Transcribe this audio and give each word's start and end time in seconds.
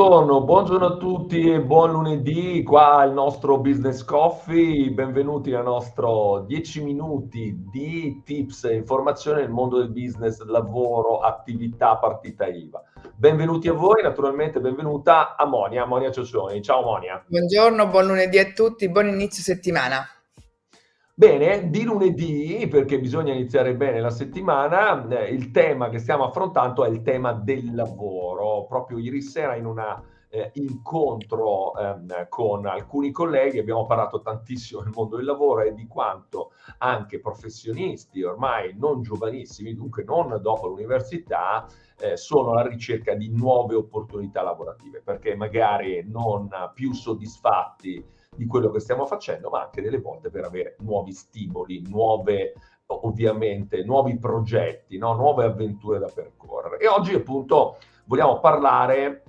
Buongiorno, 0.00 0.44
buongiorno 0.44 0.86
a 0.86 0.96
tutti 0.96 1.52
e 1.52 1.60
buon 1.60 1.92
lunedì, 1.92 2.62
qua 2.62 3.04
il 3.04 3.12
nostro 3.12 3.58
Business 3.58 4.02
Coffee, 4.02 4.90
benvenuti 4.92 5.52
al 5.52 5.64
nostro 5.64 6.42
10 6.46 6.82
minuti 6.82 7.66
di 7.70 8.22
tips 8.24 8.64
e 8.64 8.76
informazioni 8.76 9.42
nel 9.42 9.50
mondo 9.50 9.76
del 9.76 9.90
business, 9.90 10.42
lavoro, 10.44 11.18
attività, 11.18 11.98
partita 11.98 12.46
IVA. 12.46 12.82
Benvenuti 13.14 13.68
a 13.68 13.74
voi, 13.74 14.02
naturalmente 14.02 14.58
benvenuta 14.58 15.36
a 15.36 15.44
Monia, 15.44 15.84
Monia 15.84 16.10
Ciocioni. 16.10 16.62
Ciao 16.62 16.80
Monia. 16.80 17.22
Buongiorno, 17.26 17.86
buon 17.88 18.06
lunedì 18.06 18.38
a 18.38 18.50
tutti, 18.52 18.88
buon 18.88 19.08
inizio 19.08 19.42
settimana. 19.42 20.02
Bene, 21.20 21.68
di 21.68 21.82
lunedì, 21.82 22.66
perché 22.66 22.98
bisogna 22.98 23.34
iniziare 23.34 23.76
bene 23.76 24.00
la 24.00 24.08
settimana, 24.08 25.06
eh, 25.06 25.28
il 25.28 25.50
tema 25.50 25.90
che 25.90 25.98
stiamo 25.98 26.24
affrontando 26.24 26.82
è 26.82 26.88
il 26.88 27.02
tema 27.02 27.34
del 27.34 27.74
lavoro. 27.74 28.64
Proprio 28.64 28.96
ieri 28.96 29.20
sera 29.20 29.54
in 29.54 29.66
un 29.66 29.78
eh, 30.30 30.50
incontro 30.54 31.74
eh, 31.76 32.26
con 32.30 32.64
alcuni 32.64 33.10
colleghi 33.10 33.58
abbiamo 33.58 33.84
parlato 33.84 34.22
tantissimo 34.22 34.80
del 34.80 34.92
mondo 34.94 35.16
del 35.16 35.26
lavoro 35.26 35.60
e 35.60 35.74
di 35.74 35.86
quanto 35.86 36.52
anche 36.78 37.20
professionisti 37.20 38.22
ormai 38.22 38.74
non 38.78 39.02
giovanissimi, 39.02 39.74
dunque 39.74 40.04
non 40.04 40.38
dopo 40.40 40.68
l'università, 40.68 41.66
eh, 41.98 42.16
sono 42.16 42.52
alla 42.52 42.66
ricerca 42.66 43.12
di 43.12 43.28
nuove 43.28 43.74
opportunità 43.74 44.40
lavorative, 44.40 45.02
perché 45.02 45.36
magari 45.36 46.02
non 46.02 46.48
più 46.72 46.94
soddisfatti 46.94 48.02
di 48.40 48.46
quello 48.46 48.70
che 48.70 48.80
stiamo 48.80 49.04
facendo, 49.04 49.50
ma 49.50 49.64
anche 49.64 49.82
delle 49.82 50.00
volte 50.00 50.30
per 50.30 50.44
avere 50.44 50.76
nuovi 50.78 51.12
stimoli, 51.12 51.84
nuove 51.90 52.54
ovviamente 52.86 53.84
nuovi 53.84 54.16
progetti, 54.16 54.96
no? 54.96 55.12
nuove 55.12 55.44
avventure 55.44 55.98
da 55.98 56.10
percorrere. 56.12 56.78
E 56.78 56.88
oggi 56.88 57.14
appunto 57.14 57.76
vogliamo 58.06 58.40
parlare 58.40 59.24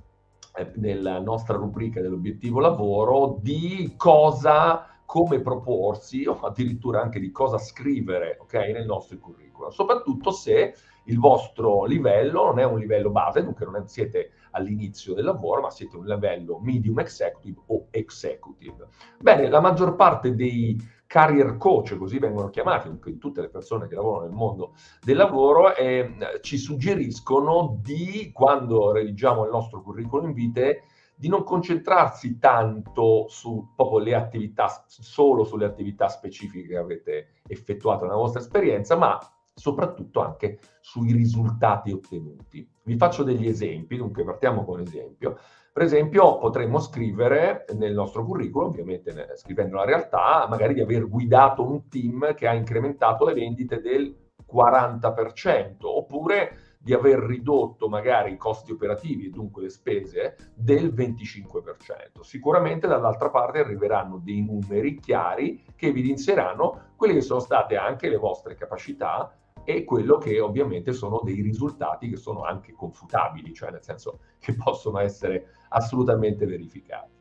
eh, 0.55 0.71
nella 0.75 1.19
nostra 1.19 1.57
rubrica 1.57 1.99
dell'obiettivo 1.99 2.61
lavoro 2.61 3.37
di 3.41 3.95
cosa, 3.97 4.87
come 5.05 5.41
proporsi 5.41 6.25
o 6.25 6.39
addirittura 6.39 7.01
anche 7.01 7.19
di 7.19 7.31
cosa 7.31 7.57
scrivere 7.57 8.37
okay, 8.39 8.71
nel 8.71 8.85
nostro 8.85 9.17
curriculum, 9.17 9.71
soprattutto 9.71 10.31
se 10.31 10.73
il 11.05 11.19
vostro 11.19 11.85
livello 11.85 12.45
non 12.45 12.59
è 12.59 12.65
un 12.65 12.79
livello 12.79 13.09
base, 13.09 13.43
dunque 13.43 13.65
non 13.65 13.87
siete 13.87 14.31
all'inizio 14.51 15.13
del 15.13 15.25
lavoro, 15.25 15.61
ma 15.61 15.69
siete 15.69 15.95
un 15.97 16.05
livello 16.05 16.59
medium 16.59 16.99
executive 16.99 17.59
o 17.67 17.87
executive. 17.89 18.87
Bene, 19.19 19.49
la 19.49 19.61
maggior 19.61 19.95
parte 19.95 20.35
dei 20.35 20.77
career 21.07 21.57
coach, 21.57 21.97
così 21.97 22.19
vengono 22.19 22.49
chiamati, 22.49 22.87
dunque 22.87 23.17
tutte 23.17 23.41
le 23.41 23.49
persone 23.49 23.87
che 23.87 23.95
lavorano 23.95 24.27
nel 24.27 24.35
mondo 24.35 24.73
del 25.01 25.17
lavoro, 25.17 25.75
eh, 25.75 26.39
ci 26.41 26.57
suggeriscono 26.57 27.79
di, 27.81 28.31
quando 28.33 28.91
redigiamo 28.91 29.43
il 29.43 29.51
nostro 29.51 29.81
curriculum 29.81 30.31
vitae, 30.31 30.83
di 31.13 31.27
non 31.27 31.43
concentrarsi 31.43 32.39
tanto 32.39 33.27
su 33.27 33.73
proprio 33.75 33.99
le 33.99 34.15
attività, 34.15 34.85
solo 34.87 35.43
sulle 35.43 35.65
attività 35.65 36.07
specifiche 36.07 36.69
che 36.69 36.77
avete 36.77 37.27
effettuato 37.45 38.05
nella 38.05 38.17
vostra 38.17 38.39
esperienza, 38.39 38.95
ma 38.95 39.19
soprattutto 39.53 40.21
anche 40.21 40.59
sui 40.79 41.11
risultati 41.11 41.91
ottenuti. 41.91 42.67
Vi 42.83 42.97
faccio 42.97 43.23
degli 43.23 43.47
esempi, 43.47 43.97
dunque 43.97 44.23
partiamo 44.23 44.63
con 44.63 44.79
un 44.79 44.85
esempio. 44.85 45.37
Per 45.73 45.83
esempio, 45.83 46.37
potremmo 46.37 46.79
scrivere 46.79 47.65
nel 47.75 47.93
nostro 47.93 48.25
curriculum, 48.25 48.69
ovviamente 48.69 49.33
scrivendo 49.35 49.77
la 49.77 49.85
realtà, 49.85 50.45
magari 50.49 50.73
di 50.73 50.81
aver 50.81 51.07
guidato 51.07 51.65
un 51.65 51.87
team 51.87 52.33
che 52.33 52.47
ha 52.47 52.53
incrementato 52.53 53.25
le 53.25 53.33
vendite 53.33 53.79
del 53.79 54.13
40%, 54.51 55.75
oppure 55.83 56.71
di 56.77 56.93
aver 56.93 57.19
ridotto 57.19 57.87
magari 57.87 58.33
i 58.33 58.37
costi 58.37 58.71
operativi 58.71 59.27
e 59.27 59.29
dunque 59.29 59.61
le 59.61 59.69
spese 59.69 60.35
del 60.55 60.91
25%. 60.93 62.21
Sicuramente 62.21 62.87
dall'altra 62.87 63.29
parte 63.29 63.59
arriveranno 63.59 64.17
dei 64.17 64.41
numeri 64.41 64.99
chiari 64.99 65.63
che 65.75 65.87
evidenzieranno 65.87 66.93
quelle 66.95 67.13
che 67.13 67.21
sono 67.21 67.39
state 67.39 67.77
anche 67.77 68.09
le 68.09 68.17
vostre 68.17 68.55
capacità 68.55 69.31
e 69.63 69.83
quello 69.83 70.17
che 70.17 70.39
ovviamente 70.39 70.93
sono 70.93 71.21
dei 71.23 71.41
risultati 71.41 72.09
che 72.09 72.17
sono 72.17 72.43
anche 72.43 72.73
confutabili, 72.73 73.53
cioè 73.53 73.71
nel 73.71 73.83
senso 73.83 74.19
che 74.39 74.53
possono 74.55 74.99
essere 74.99 75.47
assolutamente 75.69 76.45
verificati. 76.45 77.19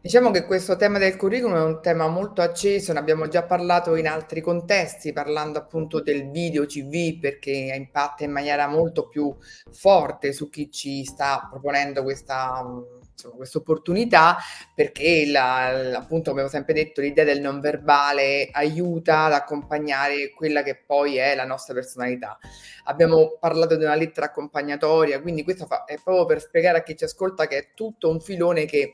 Diciamo 0.00 0.30
che 0.30 0.44
questo 0.44 0.76
tema 0.76 0.98
del 0.98 1.16
curriculum 1.16 1.56
è 1.56 1.64
un 1.64 1.80
tema 1.82 2.06
molto 2.06 2.40
acceso, 2.40 2.92
ne 2.92 3.00
abbiamo 3.00 3.26
già 3.26 3.42
parlato 3.42 3.96
in 3.96 4.06
altri 4.06 4.40
contesti, 4.40 5.12
parlando 5.12 5.58
appunto 5.58 6.00
del 6.00 6.30
video 6.30 6.64
CV, 6.64 7.18
perché 7.18 7.50
impatta 7.50 8.22
in 8.22 8.30
maniera 8.30 8.68
molto 8.68 9.08
più 9.08 9.34
forte 9.72 10.32
su 10.32 10.48
chi 10.48 10.70
ci 10.70 11.04
sta 11.04 11.48
proponendo 11.50 12.04
questa 12.04 12.62
questa 13.36 13.58
opportunità 13.58 14.36
perché 14.74 15.26
la, 15.26 15.96
appunto 15.96 16.30
come 16.30 16.42
ho 16.42 16.48
sempre 16.48 16.74
detto 16.74 17.00
l'idea 17.00 17.24
del 17.24 17.40
non 17.40 17.60
verbale 17.60 18.48
aiuta 18.52 19.24
ad 19.24 19.32
accompagnare 19.32 20.30
quella 20.30 20.62
che 20.62 20.76
poi 20.76 21.16
è 21.16 21.34
la 21.34 21.44
nostra 21.44 21.74
personalità. 21.74 22.38
Abbiamo 22.84 23.36
parlato 23.40 23.76
di 23.76 23.84
una 23.84 23.94
lettera 23.94 24.26
accompagnatoria 24.26 25.20
quindi 25.20 25.42
questo 25.42 25.66
fa, 25.66 25.84
è 25.84 25.98
proprio 26.02 26.26
per 26.26 26.40
spiegare 26.40 26.78
a 26.78 26.82
chi 26.82 26.96
ci 26.96 27.04
ascolta 27.04 27.46
che 27.46 27.58
è 27.58 27.68
tutto 27.74 28.10
un 28.10 28.20
filone 28.20 28.64
che 28.64 28.92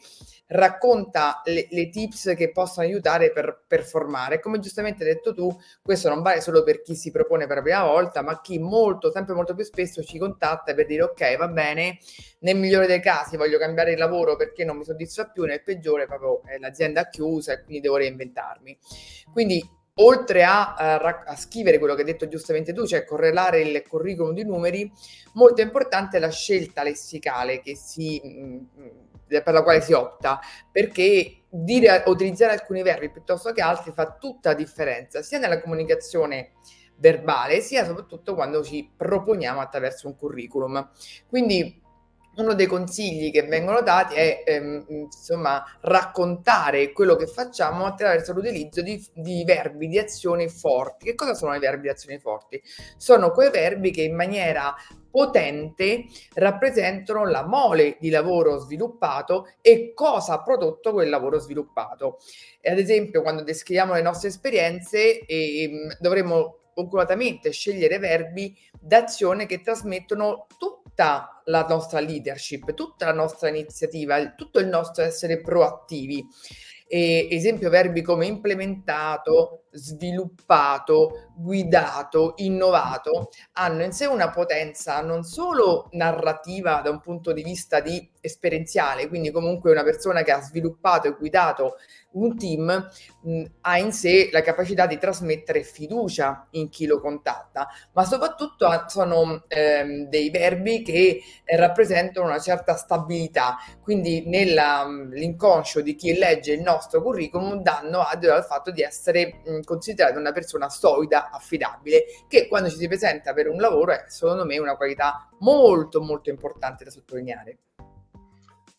racconta 0.53 1.41
le, 1.45 1.67
le 1.71 1.89
tips 1.89 2.35
che 2.37 2.51
possono 2.53 2.87
aiutare 2.87 3.33
per 3.33 3.65
performare. 3.67 4.41
Come 4.41 4.59
giustamente 4.59 5.03
hai 5.05 5.15
detto 5.15 5.35
tu 5.35 5.55
questo 5.83 6.09
non 6.09 6.23
vale 6.23 6.41
solo 6.41 6.63
per 6.63 6.83
chi 6.83 6.95
si 6.95 7.11
propone 7.11 7.47
per 7.47 7.57
la 7.57 7.63
prima 7.63 7.85
volta 7.85 8.23
ma 8.23 8.41
chi 8.41 8.59
molto 8.59 9.11
sempre 9.11 9.35
molto 9.35 9.55
più 9.55 9.65
spesso 9.65 10.03
ci 10.03 10.19
contatta 10.19 10.75
per 10.75 10.87
dire 10.87 11.03
ok 11.03 11.37
va 11.37 11.49
bene 11.49 11.99
nel 12.41 12.57
migliore 12.57 12.87
dei 12.87 13.01
casi 13.01 13.37
voglio 13.37 13.59
cambiare 13.59 13.93
il 13.93 13.99
lavoro 13.99 14.12
perché 14.37 14.65
non 14.65 14.77
mi 14.77 14.85
soddisfa 14.85 15.29
più, 15.29 15.45
nel 15.45 15.63
peggiore 15.63 16.07
proprio 16.07 16.43
eh, 16.47 16.59
l'azienda 16.59 17.09
chiusa 17.09 17.53
e 17.53 17.63
quindi 17.63 17.81
devo 17.81 17.97
reinventarmi. 17.97 18.79
Quindi 19.33 19.81
oltre 19.95 20.43
a, 20.45 20.75
a, 20.75 21.23
a, 21.27 21.37
scrivere 21.37 21.79
quello 21.79 21.95
che 21.95 22.01
hai 22.01 22.07
detto 22.07 22.29
giustamente 22.29 22.73
tu, 22.73 22.87
cioè 22.87 23.05
correlare 23.05 23.61
il 23.61 23.83
curriculum 23.87 24.33
di 24.35 24.45
numeri, 24.45 24.91
molto 25.35 25.61
importante 25.61 26.17
è 26.17 26.21
la 26.21 26.31
scelta 26.31 26.83
lessicale 26.83 27.61
che 27.61 27.77
si, 27.77 28.21
mh, 28.23 28.81
mm, 28.81 28.89
per 29.27 29.53
la 29.53 29.63
quale 29.63 29.81
si 29.81 29.93
opta, 29.93 30.41
perché 30.71 31.45
dire, 31.49 32.03
utilizzare 32.07 32.53
alcuni 32.53 32.83
verbi 32.83 33.11
piuttosto 33.11 33.53
che 33.53 33.61
altri 33.61 33.93
fa 33.93 34.17
tutta 34.19 34.51
la 34.51 34.57
differenza, 34.57 35.23
sia 35.23 35.39
nella 35.39 35.61
comunicazione 35.61 36.53
verbale, 36.97 37.61
sia 37.61 37.85
soprattutto 37.85 38.35
quando 38.35 38.63
ci 38.63 38.91
proponiamo 38.97 39.61
attraverso 39.61 40.07
un 40.07 40.17
curriculum. 40.17 40.89
Quindi 41.27 41.82
uno 42.37 42.55
dei 42.55 42.67
consigli 42.67 43.31
che 43.31 43.43
vengono 43.43 43.83
dati 43.83 44.15
è 44.15 44.43
ehm, 44.47 44.85
insomma 44.89 45.63
raccontare 45.81 46.93
quello 46.93 47.17
che 47.17 47.27
facciamo 47.27 47.85
attraverso 47.85 48.33
l'utilizzo 48.33 48.81
di, 48.81 49.05
di, 49.15 49.45
verbi 49.45 49.89
di 49.89 49.99
azione 49.99 50.49
forti. 50.49 51.07
Che 51.07 51.15
cosa 51.15 51.35
sono 51.35 51.55
i 51.55 51.59
verbi 51.59 51.83
di 51.83 51.89
azione 51.89 52.19
forti? 52.19 52.63
Sono 52.97 53.31
quei 53.33 53.51
verbi 53.51 53.91
che 53.91 54.03
in 54.03 54.15
maniera 54.15 54.75
potente 55.11 56.07
rappresentano 56.35 57.27
la 57.27 57.47
mole 57.47 57.99
di 58.01 58.09
lavoro 58.09 58.59
sviluppato 58.59 59.49
e 59.61 59.93
cosa 59.95 60.35
ha 60.35 60.43
prodotto 60.43 60.93
quel 60.93 61.11
lavoro 61.11 61.39
sviluppato. 61.39 62.19
E 62.61 62.71
ad 62.71 62.79
esempio, 62.79 63.21
quando 63.21 63.43
descriviamo 63.43 63.93
le 63.93 64.01
nostre 64.01 64.29
esperienze, 64.29 65.21
ehm, 65.27 65.97
dovremmo 66.01 66.57
oculatamente 66.75 67.51
scegliere 67.51 67.99
verbi 67.99 68.57
d'azione 68.81 69.45
che 69.45 69.61
trasmettono 69.61 70.47
tutta 70.59 71.42
la 71.47 71.67
nostra 71.69 72.01
leadership, 72.01 72.75
tutta 72.75 73.07
la 73.07 73.13
nostra 73.13 73.49
iniziativa, 73.49 74.35
tutto 74.35 74.59
il 74.59 74.67
nostro 74.69 75.05
essere 75.05 75.41
proattivi. 75.41 76.25
E, 76.87 77.27
esempio 77.31 77.71
verbi 77.71 78.03
come 78.03 78.27
implementato, 78.27 79.63
sviluppato, 79.71 81.31
guidato, 81.35 82.35
innovato, 82.37 83.31
hanno 83.53 83.83
in 83.83 83.93
sé 83.93 84.05
una 84.05 84.29
potenza 84.31 85.01
non 85.01 85.23
solo 85.25 85.89
narrativa 85.93 86.83
da 86.83 86.91
un 86.91 87.01
punto 87.01 87.33
di 87.33 87.43
vista 87.43 87.81
di 87.81 88.07
esperienziale, 88.21 89.09
quindi 89.09 89.31
comunque 89.31 89.71
una 89.71 89.83
persona 89.83 90.23
che 90.23 90.33
ha 90.33 90.43
sviluppato 90.43 91.09
e 91.09 91.17
guidato 91.19 91.77
un 92.13 92.37
team 92.37 92.91
mh, 93.23 93.45
ha 93.63 93.79
in 93.79 93.93
sé 93.93 94.29
la 94.31 94.43
capacità 94.43 94.87
di 94.87 94.99
trasmettere 94.99 95.63
fiducia 95.63 96.47
in 96.51 96.69
chi 96.69 96.87
lo 96.87 97.01
contatta, 97.01 97.69
ma 97.93 98.05
soprattutto 98.05 98.69
sono 98.87 99.45
ehm, 99.49 100.09
dei 100.09 100.31
verbi 100.31 100.83
che 100.83 101.21
rappresentano 101.45 102.27
una 102.27 102.39
certa 102.39 102.77
stabilità, 102.77 103.57
quindi 103.83 104.25
nell'inconscio 104.27 105.81
di 105.81 105.95
chi 105.95 106.17
legge 106.17 106.53
il 106.53 106.63
nostro 106.63 107.03
curriculum 107.03 107.63
danno 107.63 108.01
adito 108.01 108.33
al 108.33 108.45
fatto 108.45 108.71
di 108.71 108.83
essere 108.83 109.41
mh, 109.45 109.61
considerata 109.65 110.19
una 110.19 110.33
persona 110.33 110.69
solida, 110.69 111.31
affidabile, 111.31 112.05
che 112.29 112.49
quando 112.49 112.69
ci 112.69 112.77
si 112.77 112.87
presenta 112.87 113.33
per 113.33 113.49
un 113.49 113.59
lavoro 113.59 113.93
è 113.93 114.05
secondo 114.07 114.45
me 114.45 114.59
una 114.59 114.77
qualità 114.77 115.29
molto 115.41 116.01
molto 116.01 116.31
importante 116.31 116.85
da 116.85 116.91
sottolineare. 116.91 117.59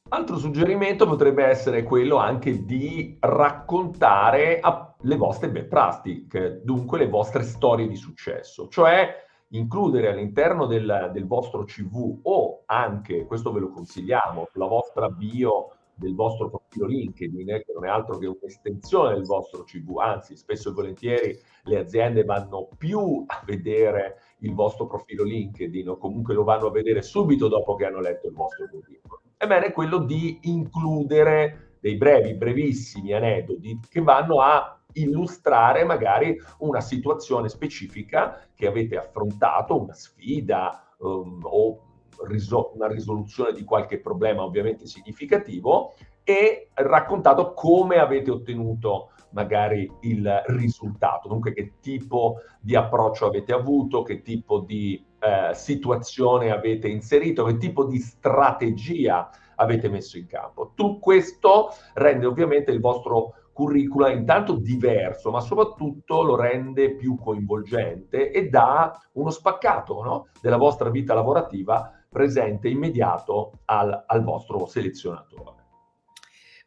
Altro 0.09 0.37
suggerimento 0.37 1.07
potrebbe 1.07 1.43
essere 1.43 1.81
quello 1.81 2.17
anche 2.17 2.65
di 2.65 3.17
raccontare 3.19 4.59
le 4.99 5.15
vostre 5.15 5.49
best 5.49 5.67
practice, 5.67 6.61
dunque 6.63 6.99
le 6.99 7.07
vostre 7.07 7.41
storie 7.41 7.87
di 7.87 7.95
successo, 7.95 8.67
cioè 8.67 9.11
includere 9.53 10.09
all'interno 10.09 10.65
del, 10.65 11.09
del 11.13 11.25
vostro 11.25 11.63
CV 11.63 12.19
o 12.23 12.63
anche, 12.65 13.25
questo 13.25 13.51
ve 13.51 13.59
lo 13.59 13.69
consigliamo, 13.69 14.49
la 14.53 14.67
vostra 14.67 15.09
bio 15.09 15.69
del 15.95 16.15
vostro 16.15 16.49
profilo 16.49 16.87
LinkedIn, 16.87 17.51
eh, 17.51 17.63
che 17.63 17.71
non 17.73 17.85
è 17.85 17.89
altro 17.89 18.17
che 18.17 18.25
un'estensione 18.25 19.13
del 19.13 19.25
vostro 19.25 19.63
CV, 19.63 19.97
anzi 19.99 20.35
spesso 20.35 20.69
e 20.69 20.73
volentieri 20.73 21.39
le 21.63 21.77
aziende 21.77 22.23
vanno 22.23 22.67
più 22.77 23.23
a 23.27 23.43
vedere 23.45 24.17
il 24.39 24.53
vostro 24.53 24.87
profilo 24.87 25.23
LinkedIn 25.23 25.89
o 25.89 25.97
comunque 25.97 26.33
lo 26.33 26.43
vanno 26.43 26.67
a 26.67 26.71
vedere 26.71 27.01
subito 27.01 27.47
dopo 27.47 27.75
che 27.75 27.85
hanno 27.85 27.99
letto 27.99 28.27
il 28.27 28.33
vostro 28.33 28.67
curriculum. 28.67 29.19
Ebbene, 29.37 29.71
quello 29.71 29.99
di 29.99 30.39
includere 30.43 31.77
dei 31.79 31.95
brevi, 31.95 32.33
brevissimi 32.33 33.13
aneddoti 33.13 33.79
che 33.89 34.01
vanno 34.01 34.39
a 34.39 34.82
illustrare 34.93 35.83
magari 35.83 36.35
una 36.59 36.81
situazione 36.81 37.49
specifica 37.49 38.39
che 38.55 38.67
avete 38.67 38.97
affrontato, 38.97 39.81
una 39.81 39.93
sfida 39.93 40.93
um, 40.99 41.39
o 41.43 41.79
risol- 42.27 42.71
una 42.75 42.87
risoluzione 42.87 43.53
di 43.53 43.63
qualche 43.63 43.99
problema 43.99 44.43
ovviamente 44.43 44.85
significativo 44.85 45.93
e 46.23 46.69
raccontato 46.73 47.53
come 47.53 47.97
avete 47.97 48.31
ottenuto 48.31 49.11
magari 49.31 49.91
il 50.01 50.43
risultato, 50.47 51.27
dunque 51.27 51.53
che 51.53 51.73
tipo 51.81 52.37
di 52.59 52.75
approccio 52.75 53.25
avete 53.25 53.51
avuto, 53.51 54.03
che 54.03 54.21
tipo 54.21 54.59
di 54.59 55.03
eh, 55.19 55.53
situazione 55.53 56.51
avete 56.51 56.87
inserito, 56.87 57.43
che 57.43 57.57
tipo 57.57 57.85
di 57.85 57.97
strategia 57.97 59.29
avete 59.55 59.89
messo 59.89 60.17
in 60.17 60.27
campo. 60.27 60.71
Tutto 60.75 60.99
questo 60.99 61.69
rende 61.93 62.25
ovviamente 62.25 62.71
il 62.71 62.79
vostro 62.79 63.35
curricula 63.53 64.09
intanto 64.09 64.55
diverso, 64.55 65.31
ma 65.31 65.39
soprattutto 65.39 66.23
lo 66.23 66.35
rende 66.35 66.95
più 66.95 67.17
coinvolgente 67.17 68.31
e 68.31 68.49
dà 68.49 68.99
uno 69.13 69.29
spaccato 69.29 70.01
no? 70.03 70.27
della 70.41 70.57
vostra 70.57 70.89
vita 70.89 71.13
lavorativa 71.13 71.91
presente 72.09 72.67
immediato 72.67 73.59
al, 73.65 74.03
al 74.05 74.23
vostro 74.23 74.65
selezionatore. 74.65 75.62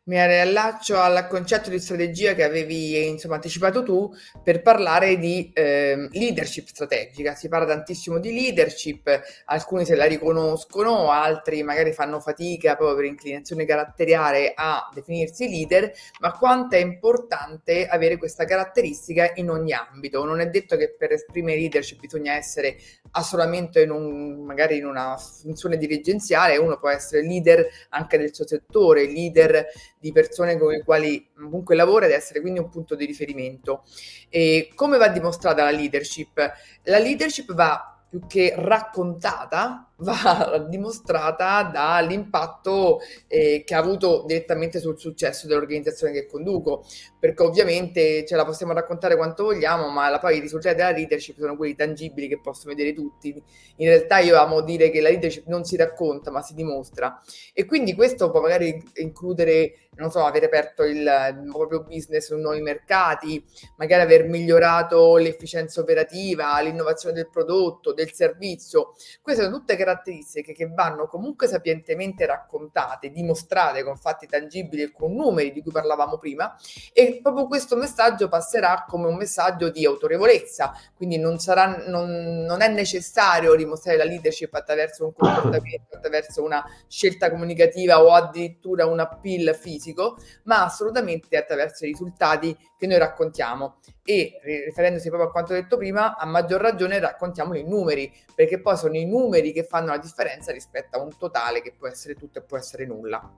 Mi 0.08 0.24
riallaccio 0.24 1.00
al 1.00 1.26
concetto 1.26 1.68
di 1.68 1.80
strategia 1.80 2.34
che 2.34 2.44
avevi 2.44 3.08
insomma, 3.08 3.34
anticipato 3.34 3.82
tu 3.82 4.08
per 4.40 4.62
parlare 4.62 5.18
di 5.18 5.50
eh, 5.52 6.08
leadership 6.12 6.68
strategica. 6.68 7.34
Si 7.34 7.48
parla 7.48 7.66
tantissimo 7.66 8.20
di 8.20 8.32
leadership, 8.32 9.10
alcuni 9.46 9.84
se 9.84 9.96
la 9.96 10.04
riconoscono, 10.04 11.10
altri 11.10 11.64
magari 11.64 11.92
fanno 11.92 12.20
fatica 12.20 12.76
proprio 12.76 12.98
per 12.98 13.06
inclinazione 13.06 13.64
caratteriale 13.64 14.52
a 14.54 14.88
definirsi 14.94 15.48
leader, 15.48 15.90
ma 16.20 16.30
quanto 16.30 16.76
è 16.76 16.78
importante 16.78 17.88
avere 17.88 18.16
questa 18.16 18.44
caratteristica 18.44 19.32
in 19.34 19.50
ogni 19.50 19.72
ambito. 19.72 20.24
Non 20.24 20.38
è 20.38 20.46
detto 20.46 20.76
che 20.76 20.94
per 20.96 21.10
esprimere 21.10 21.58
leadership 21.58 21.98
bisogna 21.98 22.34
essere 22.34 22.76
assolutamente 23.16 23.82
in 23.82 23.90
un, 23.90 24.44
magari 24.44 24.76
in 24.76 24.84
una 24.84 25.16
funzione 25.16 25.78
dirigenziale, 25.78 26.58
uno 26.58 26.78
può 26.78 26.90
essere 26.90 27.22
leader 27.22 27.66
anche 27.90 28.18
del 28.18 28.34
suo 28.34 28.46
settore, 28.46 29.06
leader 29.06 29.66
di 29.98 30.12
persone 30.12 30.58
con 30.58 30.70
le 30.70 30.84
quali 30.84 31.30
comunque 31.34 31.74
lavora 31.74 32.04
ed 32.06 32.12
essere 32.12 32.40
quindi 32.40 32.60
un 32.60 32.68
punto 32.68 32.94
di 32.94 33.06
riferimento. 33.06 33.84
E 34.28 34.70
come 34.74 34.98
va 34.98 35.08
dimostrata 35.08 35.64
la 35.64 35.70
leadership? 35.70 36.52
La 36.84 36.98
leadership 36.98 37.54
va 37.54 38.04
più 38.08 38.26
che 38.26 38.52
raccontata, 38.54 39.85
va 39.98 40.64
dimostrata 40.68 41.62
dall'impatto 41.62 43.00
eh, 43.28 43.62
che 43.64 43.74
ha 43.74 43.78
avuto 43.78 44.24
direttamente 44.26 44.78
sul 44.80 44.98
successo 44.98 45.46
dell'organizzazione 45.46 46.12
che 46.12 46.26
conduco, 46.26 46.84
perché 47.18 47.42
ovviamente 47.42 48.24
ce 48.24 48.36
la 48.36 48.44
possiamo 48.44 48.72
raccontare 48.72 49.16
quanto 49.16 49.44
vogliamo, 49.44 49.88
ma 49.88 50.08
la, 50.08 50.18
poi 50.18 50.36
i 50.36 50.40
risultati 50.40 50.76
della 50.76 50.90
leadership 50.90 51.38
sono 51.38 51.56
quelli 51.56 51.74
tangibili 51.74 52.28
che 52.28 52.40
possono 52.40 52.74
vedere 52.74 52.94
tutti. 52.94 53.30
In 53.76 53.88
realtà 53.88 54.18
io 54.18 54.38
amo 54.38 54.60
dire 54.60 54.90
che 54.90 55.00
la 55.00 55.08
leadership 55.08 55.46
non 55.46 55.64
si 55.64 55.76
racconta, 55.76 56.30
ma 56.30 56.42
si 56.42 56.54
dimostra. 56.54 57.20
E 57.52 57.64
quindi 57.64 57.94
questo 57.94 58.30
può 58.30 58.40
magari 58.40 58.82
includere 58.94 59.86
non 59.96 60.10
so, 60.10 60.24
aver 60.24 60.44
aperto 60.44 60.84
il, 60.84 60.98
il 60.98 61.50
proprio 61.50 61.82
business 61.82 62.26
su 62.26 62.36
nuovi 62.36 62.60
mercati, 62.60 63.42
magari 63.76 64.02
aver 64.02 64.24
migliorato 64.24 65.16
l'efficienza 65.16 65.80
operativa, 65.80 66.60
l'innovazione 66.60 67.14
del 67.14 67.28
prodotto, 67.30 67.92
del 67.92 68.12
servizio. 68.12 68.92
Queste 69.22 69.44
sono 69.44 69.56
tutte 69.56 69.76
caratteristiche 69.86 70.52
che 70.52 70.66
vanno 70.66 71.06
comunque 71.06 71.46
sapientemente 71.46 72.26
raccontate, 72.26 73.10
dimostrate 73.10 73.84
con 73.84 73.96
fatti 73.96 74.26
tangibili 74.26 74.82
e 74.82 74.92
con 74.92 75.14
numeri 75.14 75.52
di 75.52 75.62
cui 75.62 75.70
parlavamo 75.70 76.18
prima 76.18 76.56
e 76.92 77.20
proprio 77.22 77.46
questo 77.46 77.76
messaggio 77.76 78.28
passerà 78.28 78.84
come 78.88 79.06
un 79.06 79.16
messaggio 79.16 79.70
di 79.70 79.86
autorevolezza, 79.86 80.72
quindi 80.94 81.18
non, 81.18 81.38
sarà, 81.38 81.84
non, 81.86 82.44
non 82.44 82.60
è 82.62 82.68
necessario 82.68 83.54
dimostrare 83.54 83.96
la 83.96 84.04
leadership 84.04 84.52
attraverso 84.54 85.04
un 85.04 85.12
comportamento, 85.12 85.96
attraverso 85.96 86.42
una 86.42 86.64
scelta 86.88 87.30
comunicativa 87.30 88.02
o 88.02 88.12
addirittura 88.12 88.86
un 88.86 88.98
appeal 88.98 89.54
fisico 89.54 90.18
ma 90.44 90.64
assolutamente 90.64 91.36
attraverso 91.36 91.84
i 91.84 91.88
risultati 91.88 92.56
che 92.76 92.86
noi 92.86 92.98
raccontiamo. 92.98 93.78
E 94.08 94.38
riferendosi 94.44 95.08
proprio 95.08 95.30
a 95.30 95.32
quanto 95.32 95.52
detto 95.52 95.76
prima, 95.76 96.16
a 96.16 96.24
maggior 96.26 96.60
ragione 96.60 97.00
raccontiamo 97.00 97.54
i 97.54 97.64
numeri, 97.64 98.12
perché 98.32 98.60
poi 98.60 98.76
sono 98.76 98.96
i 98.96 99.04
numeri 99.04 99.50
che 99.52 99.64
fanno 99.64 99.88
la 99.88 99.98
differenza 99.98 100.52
rispetto 100.52 100.96
a 100.96 101.02
un 101.02 101.10
totale 101.18 101.60
che 101.60 101.74
può 101.76 101.88
essere 101.88 102.14
tutto 102.14 102.38
e 102.38 102.42
può 102.42 102.56
essere 102.56 102.86
nulla. 102.86 103.28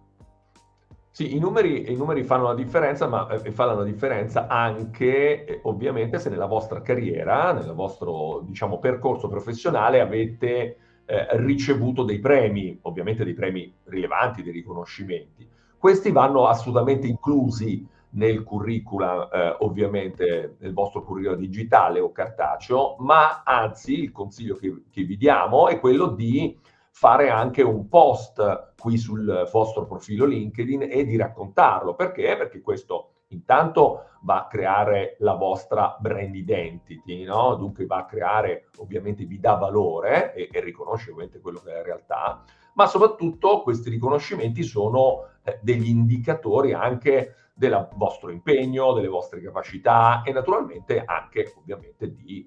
Sì, 1.10 1.34
i 1.34 1.38
numeri, 1.38 1.90
i 1.90 1.96
numeri, 1.96 2.22
fanno 2.22 2.44
la 2.44 2.54
differenza, 2.54 3.08
ma 3.08 3.26
eh, 3.28 3.50
fanno 3.50 3.76
la 3.76 3.84
differenza 3.84 4.46
anche 4.46 5.46
eh, 5.46 5.60
ovviamente 5.62 6.18
se 6.18 6.28
nella 6.28 6.46
vostra 6.46 6.82
carriera, 6.82 7.52
nel 7.52 7.72
vostro 7.72 8.42
diciamo, 8.44 8.78
percorso 8.78 9.26
professionale 9.26 10.00
avete 10.00 10.76
eh, 11.06 11.26
ricevuto 11.38 12.04
dei 12.04 12.20
premi, 12.20 12.78
ovviamente 12.82 13.24
dei 13.24 13.32
premi 13.32 13.74
rilevanti, 13.84 14.42
dei 14.42 14.52
riconoscimenti. 14.52 15.48
Questi 15.78 16.12
vanno 16.12 16.46
assolutamente 16.46 17.06
inclusi 17.06 17.84
nel 18.10 18.42
curricula, 18.42 19.28
eh, 19.28 19.56
ovviamente 19.60 20.56
nel 20.58 20.72
vostro 20.72 21.02
curricula 21.02 21.34
digitale 21.34 22.00
o 22.00 22.12
cartaceo, 22.12 22.96
ma 22.98 23.42
anzi 23.44 24.02
il 24.02 24.12
consiglio 24.12 24.56
che, 24.56 24.84
che 24.90 25.02
vi 25.02 25.16
diamo 25.16 25.68
è 25.68 25.78
quello 25.78 26.08
di 26.08 26.58
fare 26.90 27.30
anche 27.30 27.62
un 27.62 27.88
post 27.88 28.72
qui 28.76 28.96
sul 28.96 29.48
vostro 29.52 29.86
profilo 29.86 30.24
LinkedIn 30.24 30.82
e 30.82 31.04
di 31.04 31.16
raccontarlo. 31.16 31.94
Perché? 31.94 32.36
Perché 32.36 32.60
questo 32.60 33.12
intanto 33.28 34.04
va 34.22 34.40
a 34.40 34.46
creare 34.46 35.16
la 35.20 35.34
vostra 35.34 35.96
brand 36.00 36.34
identity, 36.34 37.24
no? 37.24 37.54
Dunque 37.54 37.86
va 37.86 37.98
a 37.98 38.04
creare, 38.04 38.68
ovviamente 38.78 39.24
vi 39.24 39.38
dà 39.38 39.54
valore 39.54 40.34
e, 40.34 40.48
e 40.50 40.60
riconosce 40.60 41.10
ovviamente 41.10 41.40
quello 41.40 41.60
che 41.60 41.70
è 41.70 41.74
la 41.74 41.82
realtà, 41.82 42.42
ma 42.74 42.86
soprattutto 42.86 43.62
questi 43.62 43.90
riconoscimenti 43.90 44.62
sono 44.62 45.28
eh, 45.42 45.58
degli 45.62 45.88
indicatori 45.88 46.72
anche 46.72 47.34
del 47.58 47.88
vostro 47.96 48.30
impegno, 48.30 48.92
delle 48.92 49.08
vostre 49.08 49.42
capacità 49.42 50.22
e 50.24 50.32
naturalmente 50.32 51.02
anche 51.04 51.52
ovviamente 51.56 52.14
di 52.14 52.46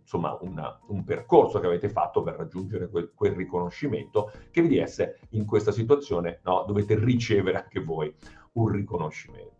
insomma 0.00 0.38
una, 0.40 0.80
un 0.86 1.04
percorso 1.04 1.60
che 1.60 1.66
avete 1.66 1.90
fatto 1.90 2.22
per 2.22 2.36
raggiungere 2.36 2.88
quel, 2.88 3.12
quel 3.14 3.32
riconoscimento 3.32 4.32
che 4.50 4.62
vi 4.62 4.78
essere 4.78 5.18
in 5.30 5.44
questa 5.44 5.70
situazione 5.70 6.40
no, 6.44 6.64
dovete 6.66 6.98
ricevere 6.98 7.58
anche 7.58 7.80
voi 7.80 8.12
un 8.52 8.68
riconoscimento. 8.68 9.56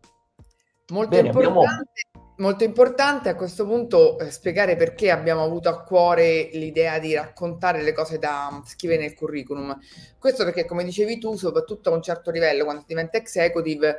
Molto 0.90 1.10
Bene, 1.10 1.28
importante, 1.28 1.60
abbiamo... 1.60 2.34
molto 2.38 2.64
importante 2.64 3.28
a 3.28 3.34
questo 3.34 3.66
punto 3.66 4.18
eh, 4.18 4.30
spiegare 4.30 4.74
perché 4.76 5.10
abbiamo 5.10 5.42
avuto 5.42 5.68
a 5.68 5.82
cuore 5.82 6.48
l'idea 6.54 6.98
di 6.98 7.14
raccontare 7.14 7.82
le 7.82 7.92
cose 7.92 8.18
da 8.18 8.62
scrivere 8.64 9.02
nel 9.02 9.14
curriculum. 9.14 9.78
Questo 10.18 10.44
perché, 10.44 10.64
come 10.64 10.82
dicevi 10.82 11.18
tu, 11.18 11.36
soprattutto 11.36 11.90
a 11.90 11.94
un 11.94 12.00
certo 12.00 12.30
livello, 12.30 12.64
quando 12.64 12.84
diventa 12.86 13.18
executive, 13.18 13.98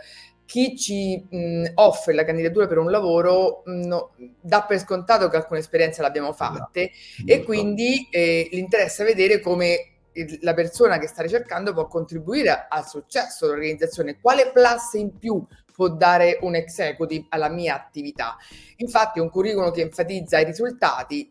chi 0.49 0.75
ci 0.75 1.23
mh, 1.29 1.73
offre 1.75 2.15
la 2.15 2.23
candidatura 2.23 2.65
per 2.65 2.79
un 2.79 2.89
lavoro 2.89 3.61
mh, 3.65 3.85
no, 3.85 4.15
dà 4.41 4.63
per 4.63 4.79
scontato 4.79 5.29
che 5.29 5.35
alcune 5.35 5.59
esperienze 5.59 6.01
le 6.01 6.07
abbiamo 6.07 6.33
fatte 6.33 6.89
esatto. 6.91 7.31
e 7.31 7.43
quindi 7.43 8.07
eh, 8.09 8.49
l'interessa 8.51 9.03
vedere 9.03 9.41
come 9.41 9.97
la 10.41 10.55
persona 10.55 10.97
che 10.97 11.05
sta 11.05 11.21
ricercando 11.21 11.71
può 11.71 11.85
contribuire 11.85 12.65
al 12.67 12.87
successo 12.87 13.45
dell'organizzazione, 13.45 14.19
quale 14.19 14.51
plus 14.51 14.93
in 14.93 15.19
più 15.19 15.45
può 15.71 15.87
dare 15.87 16.39
un 16.41 16.55
executive 16.55 17.27
alla 17.29 17.49
mia 17.49 17.75
attività. 17.75 18.35
Infatti 18.77 19.19
un 19.19 19.29
curriculum 19.29 19.71
che 19.71 19.81
enfatizza 19.81 20.39
i 20.39 20.45
risultati 20.45 21.29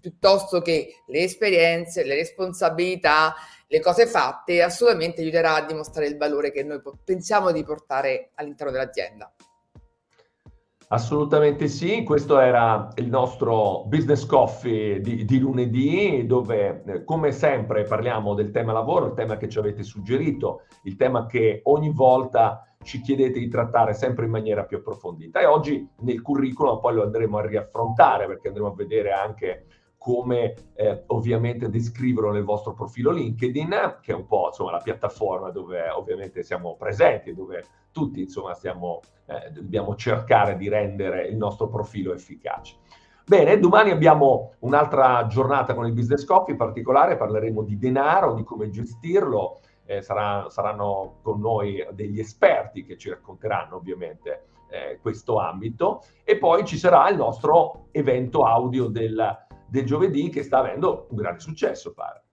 piuttosto 0.00 0.60
che 0.60 1.02
le 1.06 1.20
esperienze, 1.20 2.04
le 2.04 2.14
responsabilità, 2.14 3.34
le 3.66 3.80
cose 3.80 4.06
fatte, 4.06 4.62
assolutamente 4.62 5.20
aiuterà 5.20 5.54
a 5.54 5.66
dimostrare 5.66 6.08
il 6.08 6.16
valore 6.16 6.50
che 6.50 6.64
noi 6.64 6.80
pensiamo 7.04 7.52
di 7.52 7.62
portare 7.62 8.30
all'interno 8.34 8.72
dell'azienda. 8.72 9.32
Assolutamente 10.92 11.68
sì, 11.68 12.02
questo 12.02 12.40
era 12.40 12.88
il 12.96 13.06
nostro 13.06 13.84
business 13.86 14.26
coffee 14.26 15.00
di, 15.00 15.24
di, 15.24 15.38
lunedì 15.38 16.26
dove 16.26 16.82
eh, 16.84 17.04
come 17.04 17.30
sempre 17.30 17.84
parliamo 17.84 18.34
del 18.34 18.50
tema 18.50 18.72
lavoro, 18.72 19.06
il 19.06 19.14
tema 19.14 19.36
che 19.36 19.48
ci 19.48 19.60
avete 19.60 19.84
suggerito, 19.84 20.62
il 20.82 20.96
tema 20.96 21.26
che 21.26 21.60
ogni 21.66 21.92
volta 21.92 22.64
ci 22.82 23.00
chiedete 23.02 23.38
di 23.38 23.46
trattare 23.46 23.94
sempre 23.94 24.24
in 24.24 24.32
maniera 24.32 24.64
più 24.64 24.78
approfondita 24.78 25.38
e 25.38 25.46
oggi 25.46 25.88
nel 26.00 26.22
curriculum 26.22 26.80
poi 26.80 26.94
lo 26.94 27.04
andremo 27.04 27.38
a 27.38 27.46
riaffrontare 27.46 28.26
perché 28.26 28.48
andremo 28.48 28.70
a 28.70 28.74
vedere 28.74 29.12
anche 29.12 29.66
come 30.00 30.54
eh, 30.76 31.02
ovviamente 31.08 31.68
descriverlo 31.68 32.30
nel 32.30 32.42
vostro 32.42 32.72
profilo 32.72 33.10
LinkedIn, 33.10 33.98
che 34.00 34.12
è 34.12 34.14
un 34.14 34.26
po' 34.26 34.46
insomma, 34.46 34.70
la 34.70 34.78
piattaforma 34.78 35.50
dove 35.50 35.90
ovviamente 35.90 36.42
siamo 36.42 36.74
presenti, 36.74 37.34
dove 37.34 37.66
tutti 37.92 38.22
insomma 38.22 38.54
stiamo, 38.54 39.02
eh, 39.26 39.50
dobbiamo 39.50 39.94
cercare 39.96 40.56
di 40.56 40.70
rendere 40.70 41.26
il 41.26 41.36
nostro 41.36 41.68
profilo 41.68 42.14
efficace. 42.14 42.76
Bene, 43.26 43.58
domani 43.58 43.90
abbiamo 43.90 44.54
un'altra 44.60 45.26
giornata 45.26 45.74
con 45.74 45.84
il 45.84 45.92
Business 45.92 46.24
Coffee, 46.24 46.52
in 46.52 46.58
particolare 46.58 47.18
parleremo 47.18 47.62
di 47.62 47.76
denaro, 47.76 48.32
di 48.32 48.42
come 48.42 48.70
gestirlo, 48.70 49.58
eh, 49.84 50.00
sarà, 50.00 50.48
saranno 50.48 51.18
con 51.20 51.40
noi 51.40 51.86
degli 51.92 52.20
esperti 52.20 52.86
che 52.86 52.96
ci 52.96 53.10
racconteranno 53.10 53.76
ovviamente 53.76 54.44
eh, 54.70 54.98
questo 55.02 55.38
ambito 55.38 56.04
e 56.24 56.38
poi 56.38 56.64
ci 56.64 56.78
sarà 56.78 57.10
il 57.10 57.16
nostro 57.16 57.88
evento 57.90 58.44
audio 58.44 58.86
del, 58.86 59.48
del 59.70 59.84
giovedì 59.84 60.28
che 60.28 60.42
sta 60.42 60.58
avendo 60.58 61.06
un 61.10 61.16
grande 61.16 61.40
successo, 61.40 61.92
pare. 61.92 62.24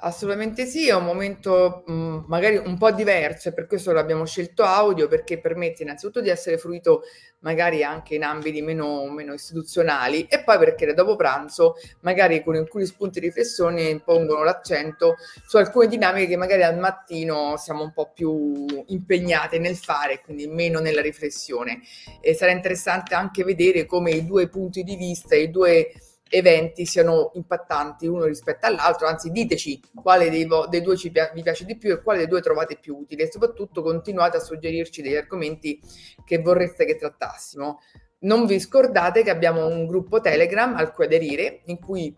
Assolutamente 0.00 0.64
sì, 0.64 0.88
è 0.88 0.94
un 0.94 1.04
momento 1.04 1.82
mh, 1.84 1.92
mm, 1.92 2.18
magari 2.28 2.56
un 2.56 2.78
po' 2.78 2.92
diverso 2.92 3.48
e 3.48 3.52
per 3.52 3.66
questo 3.66 3.90
l'abbiamo 3.90 4.24
scelto 4.26 4.62
audio 4.62 5.08
perché 5.08 5.40
permette 5.40 5.82
innanzitutto 5.82 6.20
di 6.20 6.28
essere 6.28 6.56
fruito 6.56 7.02
magari 7.40 7.82
anche 7.82 8.14
in 8.14 8.22
ambiti 8.22 8.62
meno, 8.62 9.10
meno 9.10 9.32
istituzionali 9.32 10.26
e 10.28 10.44
poi 10.44 10.56
perché 10.58 10.94
dopo 10.94 11.16
pranzo 11.16 11.74
magari 12.02 12.44
con 12.44 12.54
alcuni 12.54 12.86
spunti 12.86 13.18
di 13.18 13.26
riflessione 13.26 14.00
pongono 14.04 14.44
l'accento 14.44 15.16
su 15.44 15.56
alcune 15.56 15.88
dinamiche 15.88 16.28
che 16.28 16.36
magari 16.36 16.62
al 16.62 16.78
mattino 16.78 17.56
siamo 17.56 17.82
un 17.82 17.92
po' 17.92 18.12
più 18.14 18.66
impegnate 18.86 19.58
nel 19.58 19.76
fare, 19.76 20.20
quindi 20.20 20.46
meno 20.46 20.78
nella 20.78 21.00
riflessione. 21.00 21.80
E 22.20 22.34
sarà 22.34 22.52
interessante 22.52 23.16
anche 23.16 23.42
vedere 23.42 23.84
come 23.84 24.12
i 24.12 24.24
due 24.24 24.48
punti 24.48 24.84
di 24.84 24.94
vista, 24.94 25.34
i 25.34 25.50
due 25.50 25.92
eventi 26.28 26.86
siano 26.86 27.30
impattanti 27.34 28.06
uno 28.06 28.24
rispetto 28.24 28.66
all'altro, 28.66 29.06
anzi 29.06 29.30
diteci 29.30 29.80
quale 29.94 30.30
dei, 30.30 30.44
vo- 30.44 30.66
dei 30.66 30.82
due 30.82 30.96
ci 30.96 31.10
pi- 31.10 31.30
vi 31.34 31.42
piace 31.42 31.64
di 31.64 31.76
più 31.76 31.92
e 31.92 32.02
quale 32.02 32.18
dei 32.18 32.28
due 32.28 32.40
trovate 32.40 32.78
più 32.80 32.96
utile 32.96 33.24
e 33.24 33.30
soprattutto 33.30 33.82
continuate 33.82 34.36
a 34.36 34.40
suggerirci 34.40 35.02
degli 35.02 35.16
argomenti 35.16 35.80
che 36.24 36.38
vorreste 36.38 36.84
che 36.84 36.96
trattassimo. 36.96 37.80
Non 38.20 38.46
vi 38.46 38.58
scordate 38.58 39.22
che 39.22 39.30
abbiamo 39.30 39.66
un 39.66 39.86
gruppo 39.86 40.20
Telegram 40.20 40.74
al 40.76 40.92
cui 40.92 41.04
aderire 41.04 41.62
in 41.66 41.78
cui 41.78 42.14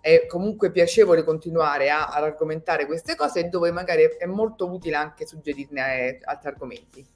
è 0.00 0.26
comunque 0.26 0.72
piacevole 0.72 1.22
continuare 1.22 1.90
a, 1.90 2.06
ad 2.06 2.24
argomentare 2.24 2.86
queste 2.86 3.14
cose 3.14 3.40
e 3.40 3.44
dove 3.44 3.70
magari 3.70 4.02
è 4.18 4.26
molto 4.26 4.68
utile 4.70 4.96
anche 4.96 5.26
suggerirne 5.26 6.08
eh, 6.08 6.20
altri 6.24 6.48
argomenti 6.48 7.06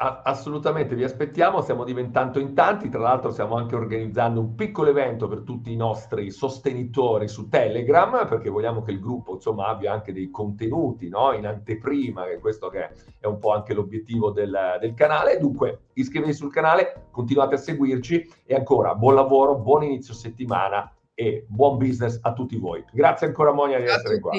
assolutamente, 0.00 0.94
vi 0.94 1.04
aspettiamo, 1.04 1.60
stiamo 1.60 1.84
diventando 1.84 2.38
in 2.38 2.54
tanti, 2.54 2.88
tra 2.88 3.00
l'altro 3.00 3.30
stiamo 3.30 3.56
anche 3.56 3.74
organizzando 3.74 4.40
un 4.40 4.54
piccolo 4.54 4.88
evento 4.88 5.28
per 5.28 5.42
tutti 5.42 5.70
i 5.70 5.76
nostri 5.76 6.30
sostenitori 6.30 7.28
su 7.28 7.48
Telegram, 7.48 8.26
perché 8.26 8.48
vogliamo 8.48 8.80
che 8.80 8.92
il 8.92 9.00
gruppo 9.00 9.34
insomma 9.34 9.66
abbia 9.66 9.92
anche 9.92 10.14
dei 10.14 10.30
contenuti 10.30 11.08
no? 11.08 11.32
in 11.32 11.46
anteprima, 11.46 12.24
che 12.24 12.38
questo 12.38 12.68
che 12.70 12.88
è 13.18 13.26
un 13.26 13.38
po' 13.38 13.52
anche 13.52 13.74
l'obiettivo 13.74 14.30
del, 14.30 14.78
del 14.80 14.94
canale. 14.94 15.38
Dunque 15.38 15.88
iscrivetevi 15.92 16.34
sul 16.34 16.52
canale, 16.52 17.08
continuate 17.10 17.56
a 17.56 17.58
seguirci 17.58 18.26
e 18.46 18.54
ancora 18.54 18.94
buon 18.94 19.14
lavoro, 19.14 19.56
buon 19.56 19.82
inizio 19.82 20.14
settimana 20.14 20.90
e 21.12 21.44
buon 21.46 21.76
business 21.76 22.18
a 22.22 22.32
tutti 22.32 22.56
voi. 22.56 22.82
Grazie 22.90 23.26
ancora 23.26 23.52
Monia 23.52 23.78
di 23.78 23.84
essere 23.84 24.18
qua. 24.18 24.32